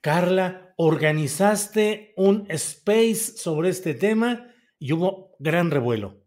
[0.00, 6.24] Carla, organizaste un space sobre este tema y hubo gran revuelo.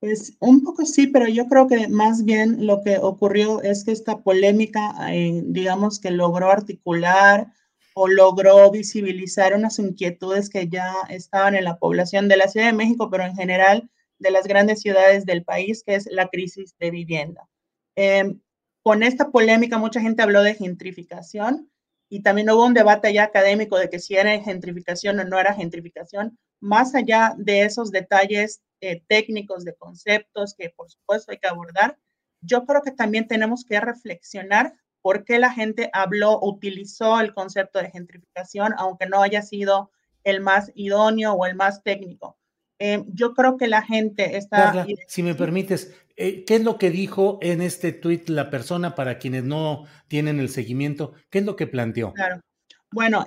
[0.00, 3.92] Pues un poco sí, pero yo creo que más bien lo que ocurrió es que
[3.92, 7.52] esta polémica, eh, digamos que logró articular
[7.94, 12.74] o logró visibilizar unas inquietudes que ya estaban en la población de la Ciudad de
[12.74, 16.90] México, pero en general de las grandes ciudades del país, que es la crisis de
[16.90, 17.48] vivienda.
[17.96, 18.40] Em,
[18.82, 21.70] con esta polémica mucha gente habló de gentrificación
[22.08, 25.54] y también hubo un debate ya académico de que si era gentrificación o no era
[25.54, 31.48] gentrificación, más allá de esos detalles eh, técnicos de conceptos que por supuesto hay que
[31.48, 31.98] abordar,
[32.40, 37.78] yo creo que también tenemos que reflexionar por qué la gente habló, utilizó el concepto
[37.78, 39.90] de gentrificación, aunque no haya sido
[40.24, 42.36] el más idóneo o el más técnico.
[42.78, 44.72] Eh, yo creo que la gente está...
[44.72, 49.18] Carla, si me permites, ¿qué es lo que dijo en este tuit la persona para
[49.18, 51.12] quienes no tienen el seguimiento?
[51.30, 52.12] ¿Qué es lo que planteó?
[52.12, 52.40] Claro.
[52.90, 53.24] Bueno,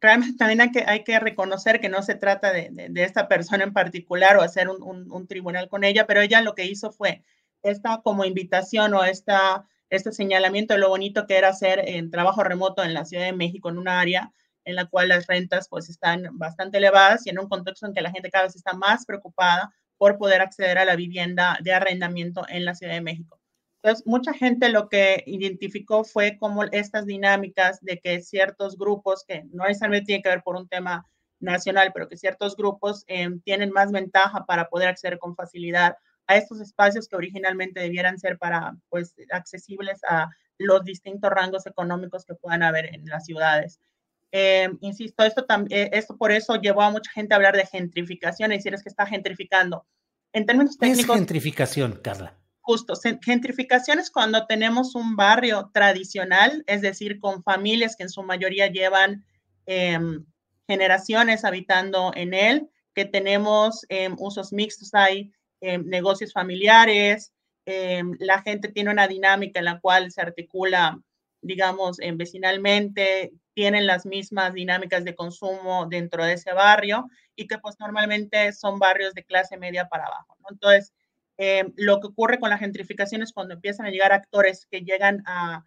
[0.00, 3.64] realmente también hay que, hay que reconocer que no se trata de, de, esta persona
[3.64, 6.90] en particular o hacer un, un, un, tribunal con ella, pero ella lo que hizo
[6.90, 7.22] fue
[7.62, 12.42] esta como invitación o esta, este señalamiento de lo bonito que era hacer en trabajo
[12.42, 14.32] remoto en la Ciudad de México, en un área
[14.64, 18.00] en la cual las rentas pues están bastante elevadas y en un contexto en que
[18.00, 22.44] la gente cada vez está más preocupada por poder acceder a la vivienda de arrendamiento
[22.48, 23.40] en la Ciudad de México.
[23.82, 29.44] Entonces, mucha gente lo que identificó fue como estas dinámicas de que ciertos grupos, que
[29.52, 31.06] no necesariamente tiene que ver por un tema
[31.38, 36.36] nacional, pero que ciertos grupos eh, tienen más ventaja para poder acceder con facilidad a
[36.36, 42.34] estos espacios que originalmente debieran ser para, pues, accesibles a los distintos rangos económicos que
[42.34, 43.80] puedan haber en las ciudades.
[44.36, 48.50] Eh, insisto, esto, también, esto por eso llevó a mucha gente a hablar de gentrificación,
[48.50, 49.86] es decir, es que está gentrificando.
[50.32, 51.06] En términos técnicos.
[51.06, 52.36] ¿Qué es gentrificación, Carla?
[52.60, 58.24] Justo, gentrificación es cuando tenemos un barrio tradicional, es decir, con familias que en su
[58.24, 59.24] mayoría llevan
[59.66, 60.00] eh,
[60.66, 67.32] generaciones habitando en él, que tenemos eh, usos mixtos, hay negocios familiares,
[67.64, 71.00] la gente tiene una dinámica en la cual se articula
[71.44, 77.58] digamos, en vecinalmente, tienen las mismas dinámicas de consumo dentro de ese barrio y que
[77.58, 80.48] pues normalmente son barrios de clase media para abajo, ¿no?
[80.50, 80.92] Entonces,
[81.38, 85.22] eh, lo que ocurre con la gentrificación es cuando empiezan a llegar actores que llegan
[85.26, 85.64] a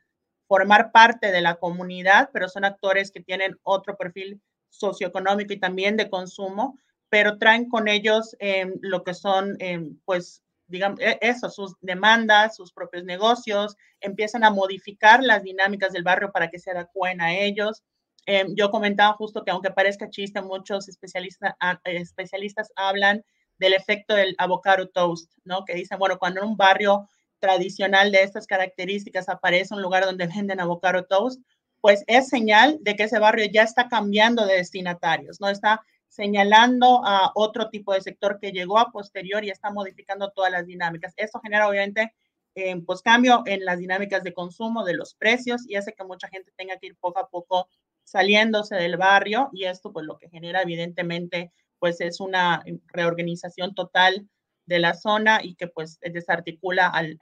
[0.48, 5.98] formar parte de la comunidad, pero son actores que tienen otro perfil socioeconómico y también
[5.98, 11.50] de consumo, pero traen con ellos eh, lo que son, eh, pues, digamos, e, eso,
[11.50, 16.72] sus demandas, sus propios negocios, empiezan a modificar las dinámicas del barrio para que se
[16.72, 17.84] adecuen a ellos.
[18.26, 23.24] Eh, yo comentaba justo que aunque parezca chiste, muchos especialistas, ah, especialistas hablan
[23.60, 25.66] del efecto del avocado toast, ¿no?
[25.66, 27.08] Que dicen, bueno, cuando en un barrio
[27.40, 31.42] tradicional de estas características aparece un lugar donde venden avocado toast,
[31.82, 35.50] pues es señal de que ese barrio ya está cambiando de destinatarios, ¿no?
[35.50, 40.52] Está señalando a otro tipo de sector que llegó a posterior y está modificando todas
[40.52, 41.14] las dinámicas.
[41.18, 42.14] Esto genera obviamente
[42.56, 46.28] eh, pues cambio en las dinámicas de consumo, de los precios y hace que mucha
[46.28, 47.70] gente tenga que ir poco a poco
[48.04, 54.28] saliéndose del barrio y esto pues lo que genera evidentemente pues es una reorganización total
[54.66, 57.20] de la zona y que pues desarticula al,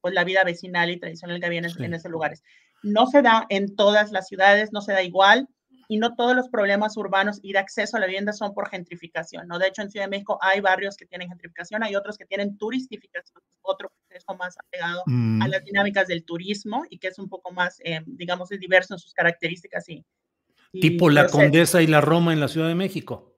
[0.00, 2.42] pues la vida vecinal y tradicional que había en, en esos lugares.
[2.82, 5.48] No se da en todas las ciudades, no se da igual
[5.92, 9.46] y no todos los problemas urbanos y de acceso a la vivienda son por gentrificación,
[9.46, 9.58] ¿no?
[9.58, 12.56] De hecho, en Ciudad de México hay barrios que tienen gentrificación, hay otros que tienen
[12.56, 15.48] turistificación, otro proceso más apegado a mm.
[15.50, 19.00] las dinámicas del turismo y que es un poco más, eh, digamos, es diverso en
[19.00, 19.86] sus características.
[19.90, 20.02] Y,
[20.80, 23.36] tipo la Condesa y la Roma en la Ciudad de México.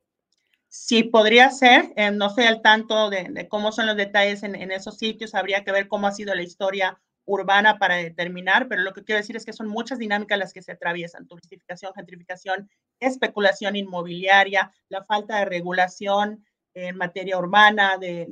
[0.69, 1.93] Sí, podría ser.
[1.97, 5.35] Eh, no sé al tanto de, cómo son los detalles en, en, esos sitios.
[5.35, 9.21] Habría que ver cómo ha sido la historia urbana para determinar, pero lo que quiero
[9.21, 15.05] decir es que son muchas dinámicas las que se atraviesan, turistificación, gentrificación, especulación inmobiliaria, la
[15.05, 16.45] falta de regulación
[16.75, 18.27] en materia urbana, de,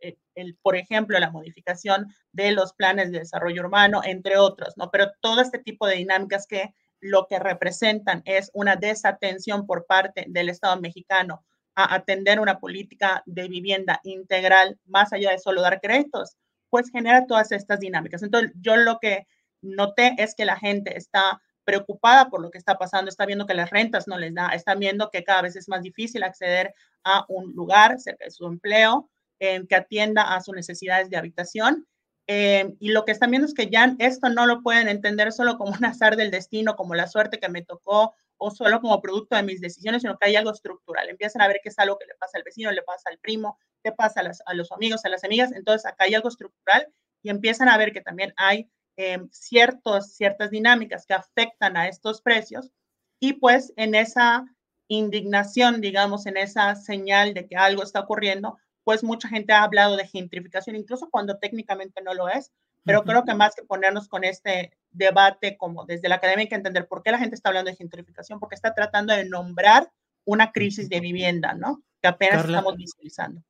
[0.00, 4.90] eh, el, por ejemplo, la modificación de los planes de desarrollo urbano, entre otros, ¿no?
[4.90, 10.26] Pero todo este tipo de dinámicas que lo que representan es una desatención por parte
[10.28, 11.44] del Estado mexicano
[11.74, 16.36] a atender una política de vivienda integral más allá de solo dar créditos,
[16.72, 18.22] pues genera todas estas dinámicas.
[18.22, 19.26] Entonces, yo lo que
[19.60, 23.52] noté es que la gente está preocupada por lo que está pasando, está viendo que
[23.52, 26.74] las rentas no les da, está viendo que cada vez es más difícil acceder
[27.04, 31.86] a un lugar cerca de su empleo eh, que atienda a sus necesidades de habitación.
[32.26, 35.58] Eh, y lo que están viendo es que ya esto no lo pueden entender solo
[35.58, 39.36] como un azar del destino, como la suerte que me tocó o solo como producto
[39.36, 41.08] de mis decisiones, sino que hay algo estructural.
[41.08, 43.56] Empiezan a ver que es algo que le pasa al vecino, le pasa al primo,
[43.84, 45.52] le pasa a, los amigos, a las amigas.
[45.52, 46.88] Entonces, acá hay algo estructural
[47.22, 52.20] y empiezan a ver que también hay eh, ciertos, ciertas dinámicas que afectan a estos
[52.20, 52.72] precios.
[53.20, 54.44] Y pues en esa
[54.88, 59.96] indignación, digamos, en esa señal de que algo está ocurriendo, pues mucha gente ha hablado
[59.96, 62.50] de gentrificación, incluso cuando técnicamente no lo es,
[62.84, 66.54] pero creo que más que ponernos con este debate como desde la academia hay que
[66.54, 69.90] entender por qué la gente está hablando de gentrificación, porque está tratando de nombrar
[70.24, 71.82] una crisis de vivienda, ¿no?
[72.00, 73.42] Que apenas estamos visualizando.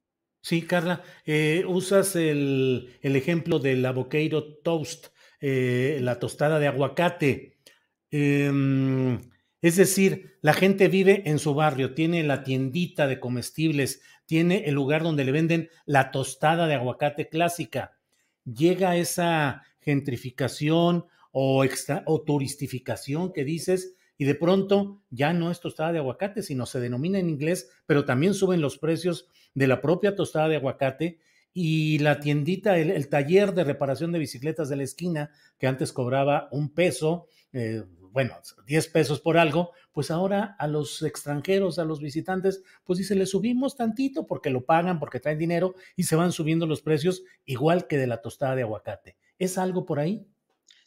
[0.43, 5.09] Sí, Carla, eh, usas el, el, ejemplo del avocado toast,
[5.41, 7.59] eh, la tostada de aguacate.
[8.11, 9.21] Em,
[9.61, 14.75] es decir, la gente vive en su barrio, tiene la tiendita de comestibles, tiene el
[14.75, 17.93] lugar donde le venden la tostada de aguacate clásica.
[18.45, 25.61] Llega esa gentrificación o, extra, o turistificación que dices, y de pronto ya no es
[25.61, 29.81] tostada de aguacate, sino se denomina en inglés, pero también suben los precios de la
[29.81, 31.19] propia tostada de aguacate
[31.53, 36.49] y la tiendita, el, taller de reparación de bicicletas de la esquina, que antes cobraba
[36.51, 37.83] un peso, eh,
[38.13, 38.37] bueno,
[38.67, 43.27] 10 pesos por algo, pues ahora a los extranjeros, a los visitantes, pues dice, le
[43.27, 47.87] subimos tantito porque lo pagan, porque traen dinero y se van subiendo los precios igual
[47.87, 49.17] que de la tostada de aguacate.
[49.39, 50.27] ¿Es algo por ahí?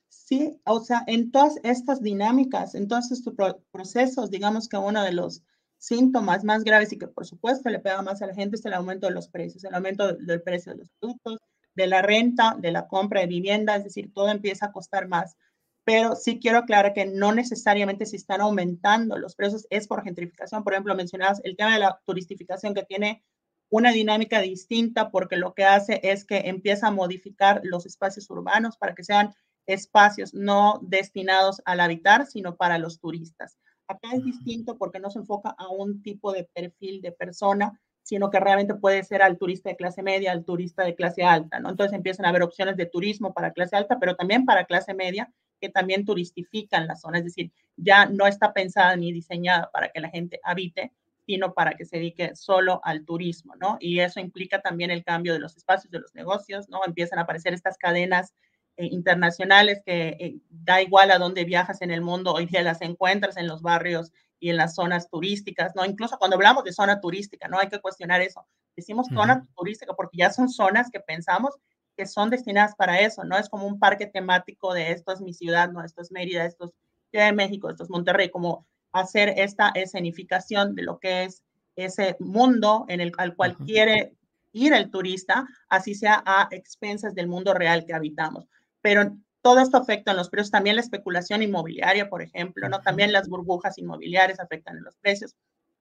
[0.07, 3.33] Sí, o sea, en todas estas dinámicas, en todos estos
[3.71, 5.43] procesos, digamos que uno de los
[5.77, 8.73] síntomas más graves y que por supuesto le pega más a la gente es el
[8.73, 11.39] aumento de los precios, el aumento del precio de los productos,
[11.75, 15.35] de la renta, de la compra de vivienda, es decir, todo empieza a costar más.
[15.85, 20.63] Pero sí quiero aclarar que no necesariamente si están aumentando los precios es por gentrificación.
[20.63, 23.23] Por ejemplo, mencionabas el tema de la turistificación que tiene
[23.69, 28.77] una dinámica distinta porque lo que hace es que empieza a modificar los espacios urbanos
[28.77, 29.33] para que sean
[29.67, 33.57] espacios no destinados al habitar, sino para los turistas.
[33.87, 38.29] Acá es distinto porque no se enfoca a un tipo de perfil de persona, sino
[38.29, 41.69] que realmente puede ser al turista de clase media, al turista de clase alta, ¿no?
[41.69, 45.31] Entonces empiezan a haber opciones de turismo para clase alta, pero también para clase media,
[45.59, 49.99] que también turistifican la zona, es decir, ya no está pensada ni diseñada para que
[49.99, 50.93] la gente habite,
[51.25, 53.77] sino para que se dedique solo al turismo, ¿no?
[53.79, 56.81] Y eso implica también el cambio de los espacios de los negocios, ¿no?
[56.85, 58.33] Empiezan a aparecer estas cadenas
[58.77, 62.81] eh, internacionales que eh, da igual a dónde viajas en el mundo, hoy día las
[62.81, 65.85] encuentras en los barrios y en las zonas turísticas, ¿no?
[65.85, 67.57] Incluso cuando hablamos de zona turística, ¿no?
[67.57, 68.45] Hay que cuestionar eso.
[68.75, 71.55] Decimos zona turística porque ya son zonas que pensamos
[71.95, 73.37] que son destinadas para eso, ¿no?
[73.37, 75.83] Es como un parque temático de esto es mi ciudad, ¿no?
[75.83, 76.71] Esto es Mérida, esto es
[77.11, 81.43] Ciudad de México, esto es Monterrey, como hacer esta escenificación de lo que es
[81.75, 84.15] ese mundo en el al cual quiere
[84.53, 88.47] ir el turista, así sea a expensas del mundo real que habitamos
[88.85, 92.81] pero todo esto afecta en los precios, también la especulación inmobiliaria, por ejemplo, ¿no?
[92.81, 95.35] También las burbujas inmobiliarias afectan en los precios.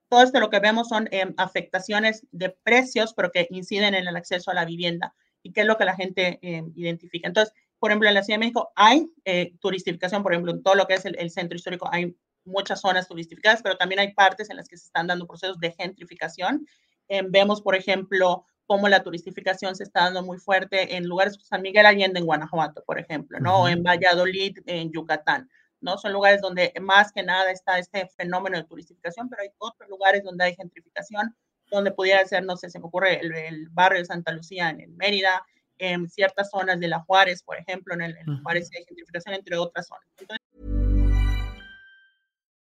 [0.09, 4.17] Todo esto lo que vemos son em, afectaciones de precios, pero que inciden en el
[4.17, 5.15] acceso a la vivienda
[5.45, 7.29] y qué es lo que la gente em, identifica.
[7.29, 10.75] Entonces, por ejemplo, en la Ciudad de México hay eh, turistificación, por ejemplo, en todo
[10.75, 14.57] lo que es el, centro histórico hay muchas zonas turistificadas, pero también hay partes en
[14.57, 16.67] las que se están dando procesos de gentrificación.
[17.09, 21.45] Em, vemos, por ejemplo, cómo la turistificación se está dando muy fuerte en lugares como
[21.45, 23.63] San Miguel Allende en Guanajuato, por ejemplo, ¿no?
[23.63, 25.99] O en Valladolid, en Yucatán, ¿no?
[25.99, 30.23] Son lugares donde más que nada está este fenómeno de turistificación, pero hay otros lugares
[30.25, 31.37] donde hay gentrificación,
[31.71, 35.43] donde pudiera ser, no sé, se me ocurre el, barrio de Santa Lucía en, Mérida,
[35.79, 39.57] en ciertas zonas de La Juárez, por ejemplo, en, el, en Juárez hay gentrificación, entre
[39.57, 40.05] otras zonas.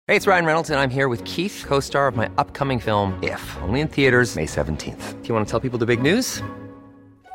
[0.07, 3.41] Hey, it's Ryan Reynolds, and I'm here with Keith, co-star of my upcoming film, If,
[3.63, 5.23] only in theaters May 17th.
[5.23, 6.43] Do you want to tell people the big news?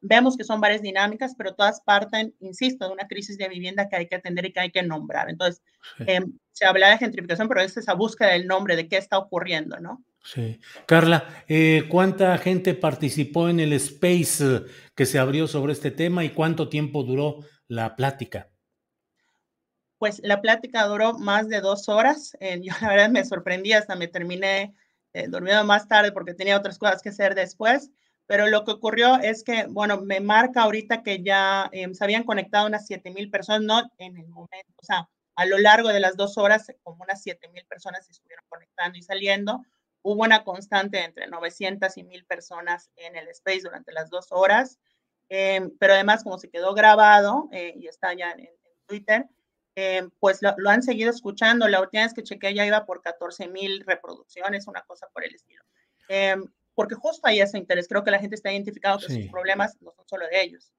[0.00, 3.96] Vemos que son varias dinámicas, pero todas parten, insisto, de una crisis de vivienda que
[3.96, 5.28] hay que atender y que hay que nombrar.
[5.28, 5.62] Entonces,
[5.96, 6.04] Sí.
[6.06, 6.20] eh,
[6.52, 10.04] se habla de gentrificación, pero es esa búsqueda del nombre, de qué está ocurriendo, ¿no?
[10.22, 10.60] Sí.
[10.86, 14.60] Carla, eh, ¿cuánta gente participó en el space eh,
[14.94, 17.38] que se abrió sobre este tema y cuánto tiempo duró
[17.68, 18.50] la plática?
[19.98, 22.36] Pues la plática duró más de dos horas.
[22.40, 24.74] eh, yo la verdad me sorprendí, hasta me terminé
[25.12, 27.90] eh, durmiendo más tarde porque tenía otras cosas que hacer después.
[28.28, 32.24] Pero lo que ocurrió es que, bueno, me marca ahorita que ya eh, se habían
[32.24, 36.00] conectado unas 7 mil personas, no en el momento, o sea, a lo largo de
[36.00, 39.62] las dos horas, como unas 7 mil personas se estuvieron conectando y saliendo.
[40.02, 44.78] Hubo una constante entre 900 y 1000 personas en el space durante las dos horas.
[45.30, 48.50] Eh, pero además, como se quedó grabado eh, y está ya en, en
[48.86, 49.26] Twitter,
[49.76, 51.68] eh, pues lo, lo, han seguido escuchando.
[51.68, 55.34] La última vez que chequeé ya iba por 14 mil reproducciones, una cosa por el
[55.34, 55.62] estilo.
[56.78, 57.88] Porque justo hay ese interés.
[57.88, 59.22] Creo que la gente está identificando que sí.
[59.22, 60.72] sus problemas no son solo de ellos.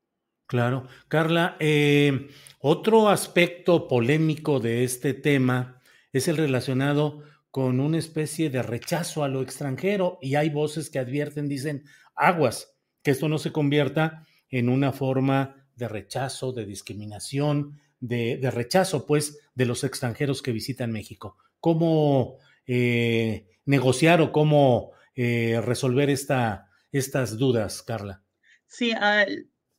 [0.47, 0.87] Claro.
[1.09, 2.29] Carla, eh,
[2.61, 5.81] otro aspecto polémico de este tema
[6.13, 10.99] es el relacionado con una especie de rechazo a lo extranjero y hay voces que
[10.99, 11.83] advierten, dicen,
[12.15, 18.51] aguas, que esto no se convierta en una forma de rechazo, de discriminación, de, de
[18.51, 21.35] rechazo, pues, de los extranjeros que visitan México.
[21.59, 28.23] ¿Cómo eh, negociar o cómo eh, resolver esta, estas dudas, Carla?
[28.65, 29.25] Sí, uh,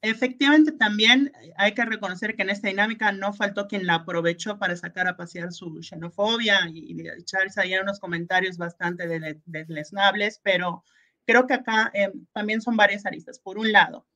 [0.03, 4.77] efectivamente también hay que reconocer que en esta dinámica no faltó quien la aprovechó para
[4.77, 9.09] sacar a pasear su xenofobia y, y echarse ahí unos comentarios bastante
[9.47, 10.85] desleznables, pero
[11.25, 13.39] creo que acá eh, también son varias aristas.
[13.39, 14.07] Por un lado,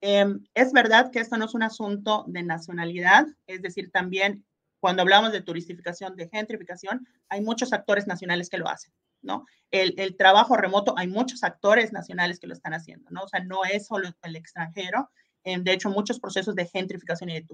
[0.00, 0.24] eh,
[0.54, 4.44] es verdad que esto no es un asunto de nacionalidad, es decir, también
[4.78, 9.44] cuando hablamos de turistificación, de gentrificación, hay muchos actores nacionales que lo hacen, ¿no?
[9.70, 13.22] El, trabajo remoto, hay muchos actores nacionales que lo están haciendo, ¿no?
[13.22, 15.10] O sea, no es solo el extranjero.
[15.44, 17.46] Eh, de hecho, muchos procesos de gentrificación y de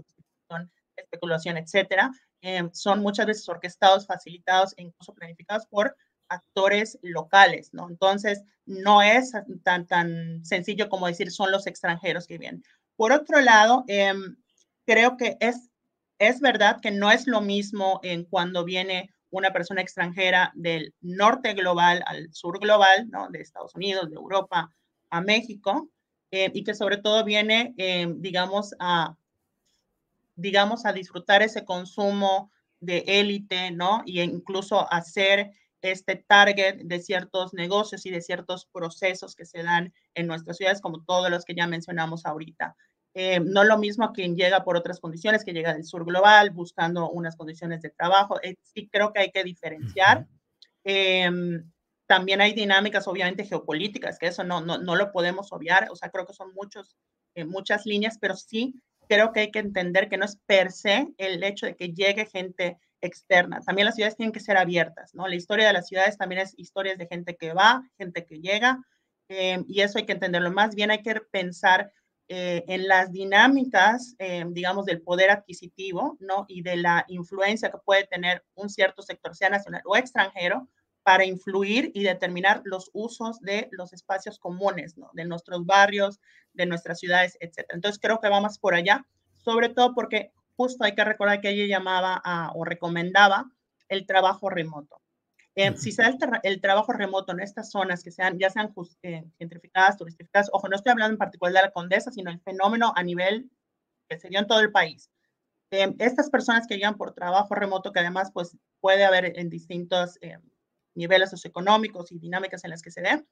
[0.96, 5.94] especulación, etcétera, eh, son muchas veces orquestados, facilitados e incluso planificados por
[6.28, 7.88] actores locales, ¿no?
[7.88, 9.32] Entonces, no es
[9.62, 12.64] tan, tan sencillo como decir son los extranjeros que vienen.
[12.96, 14.12] Por otro lado, eh,
[14.86, 15.70] creo que es,
[16.18, 21.54] es verdad que no es lo mismo en cuando viene una persona extranjera del norte
[21.54, 23.28] global al sur global, ¿no?
[23.30, 24.70] De Estados Unidos, de Europa
[25.10, 25.88] a México,
[26.30, 29.16] eh, y que sobre todo viene, eh, digamos, a,
[30.34, 34.02] digamos, a disfrutar ese consumo de élite, ¿no?
[34.04, 35.50] Y incluso hacer
[35.82, 40.80] este target de ciertos negocios y de ciertos procesos que se dan en nuestras ciudades,
[40.80, 42.76] como todos los que ya mencionamos ahorita.
[43.18, 47.10] Eh, no lo mismo quien llega por otras condiciones, que llega del sur global buscando
[47.10, 48.38] unas condiciones de trabajo.
[48.42, 50.26] Eh, sí creo que hay que diferenciar.
[50.84, 51.30] Eh,
[52.06, 55.88] también hay dinámicas, obviamente, geopolíticas, que eso no, no, no lo podemos obviar.
[55.90, 56.96] O sea, creo que son muchos,
[57.34, 58.74] eh, muchas líneas, pero sí
[59.08, 62.26] creo que hay que entender que no es per se el hecho de que llegue
[62.26, 63.60] gente externa.
[63.60, 65.26] También las ciudades tienen que ser abiertas, ¿no?
[65.26, 68.78] La historia de las ciudades también es historias de gente que va, gente que llega,
[69.28, 70.50] eh, y eso hay que entenderlo.
[70.52, 71.92] Más bien hay que pensar
[72.28, 76.44] eh, en las dinámicas, eh, digamos, del poder adquisitivo, ¿no?
[76.48, 80.68] Y de la influencia que puede tener un cierto sector, sea nacional o extranjero,
[81.04, 85.08] para influir y determinar los usos de los espacios comunes, ¿no?
[85.12, 86.18] De nuestros barrios,
[86.52, 87.64] de nuestras ciudades, etc.
[87.68, 89.06] Entonces, creo que vamos por allá,
[89.36, 93.48] sobre todo porque justo hay que recordar que ella llamaba a, o recomendaba
[93.88, 95.00] el trabajo remoto.
[95.56, 95.74] Eh.
[95.76, 98.74] Si se da el, tra el, trabajo remoto en estas zonas que sean, ya sean
[99.02, 102.92] eh, gentrificadas, turistificadas, ojo, no estoy hablando en particular de la Condesa, sino el fenómeno
[102.94, 103.50] a nivel
[104.06, 105.10] que se dio en todo el país.
[105.70, 110.18] Eh, estas personas que llegan por trabajo remoto, que además pues puede haber en distintos
[110.94, 113.24] niveles socioeconómicos y dinámicas en las que se dé,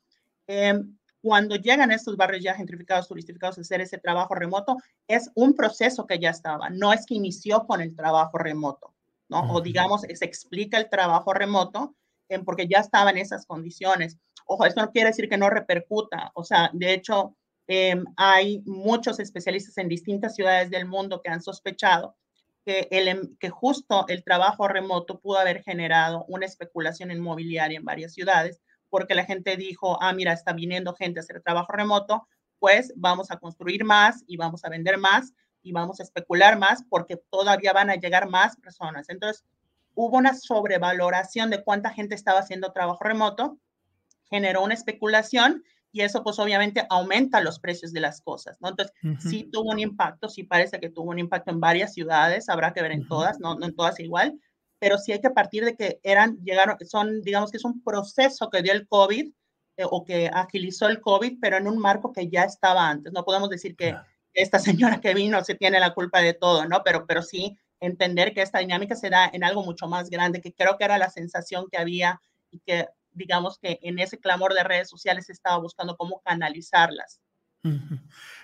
[1.20, 4.76] cuando llegan a estos barrios ya gentrificados, turistificados, a hacer ese trabajo remoto,
[5.08, 8.94] es un proceso que ya estaba, no es que inició con el trabajo remoto,
[9.28, 9.52] ¿no?
[9.52, 11.94] O digamos, se explica el trabajo remoto
[12.44, 14.18] porque ya estaba en esas condiciones.
[14.46, 19.20] Ojo, esto no quiere decir que no repercuta, o sea, de hecho, em, hay muchos
[19.20, 22.16] especialistas en distintas ciudades del mundo que han sospechado
[22.64, 27.84] que, el, em, que justo el trabajo remoto pudo haber generado una especulación inmobiliaria en
[27.84, 32.26] varias ciudades, porque la gente dijo, ah, mira, está viniendo gente a hacer trabajo remoto,
[32.58, 36.84] pues vamos a construir más y vamos a vender más y vamos a especular más
[36.88, 39.08] porque todavía van a llegar más personas.
[39.08, 39.44] Entonces,
[39.94, 43.58] hubo una sobrevaloración de cuánta gente estaba haciendo trabajo remoto,
[44.30, 48.70] generó una especulación y eso pues obviamente aumenta los precios de las cosas, ¿no?
[48.70, 52.72] Entonces, sí tuvo un impacto, sí parece que tuvo un impacto en varias ciudades, habrá
[52.72, 54.36] que ver en todas, no, no en todas igual,
[54.80, 58.50] pero sí hay que partir de que eran, llegaron, son, digamos que es un proceso
[58.50, 59.32] que dio el COVID
[59.76, 63.12] eh, o que agilizó el COVID, pero en un marco que ya estaba antes.
[63.12, 63.96] No podemos decir que
[64.32, 66.82] esta señora que vino se tiene la culpa de todo, ¿no?
[66.84, 70.52] Pero, pero sí entender que esta dinámica se da en algo mucho más grande, que
[70.52, 74.64] creo que era la sensación que había y que digamos que en ese clamor de
[74.64, 77.20] redes sociales estaba buscando cómo canalizarlas.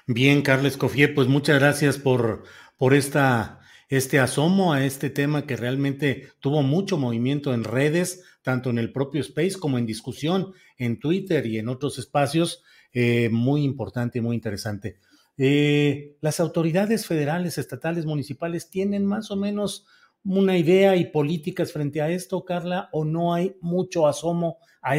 [0.07, 2.45] Bien, Carles Cofier, pues muchas gracias por,
[2.79, 8.71] por esta, este asomo a este tema que realmente tuvo mucho movimiento en redes, tanto
[8.71, 12.63] en el propio Space como en discusión en Twitter y en otros espacios.
[12.93, 14.99] Eh, muy importante y muy interesante.
[15.43, 19.87] Eh, las autoridades federales, estatales, municipales tienen más o menos
[20.23, 24.97] una idea y políticas frente a esto, Carla, o no hay mucho asomo a, a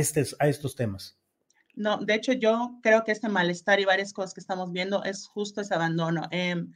[0.47, 1.19] estos temas?
[1.75, 5.27] No, de hecho yo creo que este malestar y varias cosas que estamos viendo es
[5.27, 6.27] justo ese abandono.
[6.31, 6.73] Em,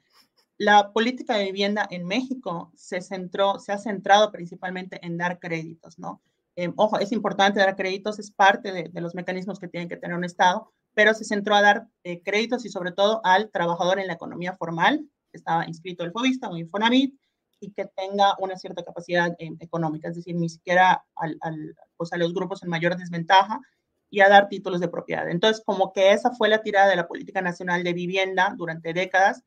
[0.60, 5.98] la política de vivienda en México se centró, se ha centrado principalmente en dar créditos,
[5.98, 6.22] ¿no?
[6.56, 10.16] Em, ojo, es importante dar créditos, es parte de, los mecanismos que tienen que tener
[10.16, 14.08] un Estado, pero se centró a dar eh, créditos y sobre todo al trabajador en
[14.08, 17.14] la economía formal, que estaba inscrito el FOBISTA o Infonavit,
[17.60, 21.38] y que tenga una cierta capacidad eh, económica, es decir, ni siquiera al,
[21.98, 23.60] pues a los grupos en mayor desventaja
[24.10, 25.30] y a dar títulos de propiedad.
[25.30, 29.44] Entonces, como que esa fue la tirada de la política nacional de vivienda durante décadas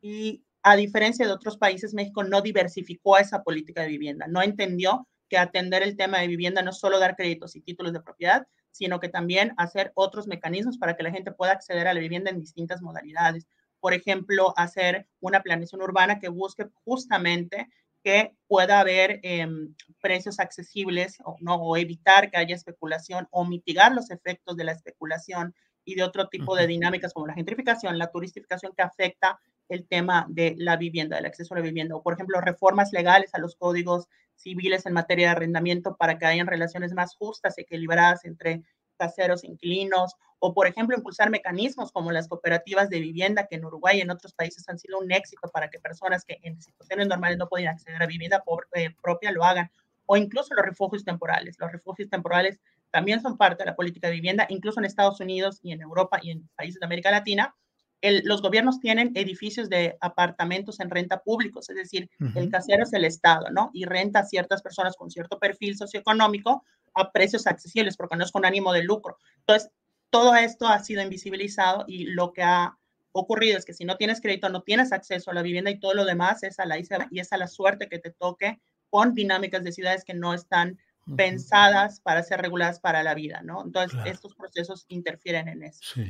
[0.00, 5.06] y a diferencia de otros países, México no diversificó esa política de vivienda, no entendió
[5.28, 8.46] que atender el tema de vivienda no es solo dar créditos y títulos de propiedad,
[8.76, 12.30] sino que también hacer otros mecanismos para que la gente pueda acceder a la vivienda
[12.30, 13.46] en distintas modalidades
[13.80, 17.68] por ejemplo, hacer una planeación urbana que busque justamente
[18.02, 21.54] que pueda haber em, precios accesibles o, ¿no?
[21.56, 26.28] o evitar que haya especulación o mitigar los efectos de la especulación y de otro
[26.28, 31.16] tipo de dinámicas como la gentrificación, la turistificación que afecta el tema de la vivienda,
[31.16, 34.92] del acceso a la vivienda, o por ejemplo, reformas legales a los códigos civiles en
[34.92, 38.62] materia de arrendamiento para que hayan relaciones más justas, equilibradas entre
[38.96, 43.98] caseros, inquilinos, o por ejemplo impulsar mecanismos como las cooperativas de vivienda que en Uruguay
[43.98, 47.38] y en otros países han sido un éxito para que personas que en situaciones normales
[47.38, 48.42] no podían acceder a vivienda
[48.74, 49.70] eh, propia lo hagan,
[50.06, 51.56] o incluso los refugios temporales.
[51.58, 55.58] Los refugios temporales también son parte de la política de vivienda, incluso en Estados Unidos
[55.62, 57.54] y en Europa y en países de América Latina.
[58.02, 63.04] Los gobiernos tienen edificios de apartamentos en renta públicos, es decir, el casero es el
[63.04, 63.70] Estado, ¿no?
[63.72, 68.32] Y renta a ciertas personas con cierto perfil socioeconómico a precios accesibles, porque no es
[68.32, 69.18] con ánimo de lucro.
[69.40, 69.70] Entonces,
[70.10, 72.78] todo esto ha sido invisibilizado y lo que ha
[73.12, 75.94] ocurrido es que si no tienes crédito, no tienes acceso a la vivienda y todo
[75.94, 79.64] lo demás es a la y es a la suerte que te toque con dinámicas
[79.64, 80.78] de ciudades que no están
[81.16, 83.62] pensadas para ser reguladas para la vida, ¿no?
[83.64, 85.80] Entonces, estos procesos interfieren en eso.
[85.94, 86.04] Sí.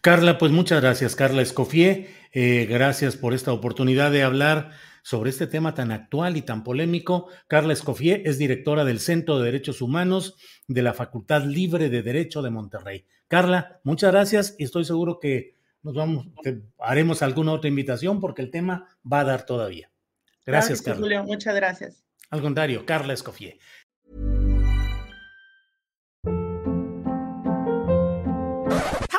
[0.00, 2.08] Carla, pues muchas gracias, Carla Escofié.
[2.32, 4.70] Eh, gracias por esta oportunidad de hablar
[5.02, 7.28] sobre este tema tan actual y tan polémico.
[7.46, 10.36] Carla Escofié es directora del Centro de Derechos Humanos
[10.66, 13.06] de la Facultad Libre de Derecho de Monterrey.
[13.26, 16.26] Carla, muchas gracias y estoy seguro que nos vamos,
[16.78, 19.90] haremos alguna otra invitación porque el tema va a dar todavía.
[20.44, 21.00] Gracias, Carla.
[21.00, 22.04] Julio, muchas gracias.
[22.30, 23.58] Al contrario, Carla Escofié.